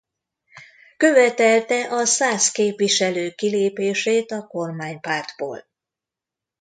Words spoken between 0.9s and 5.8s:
Követelte a szász képviselők kilépését a kormánypártból.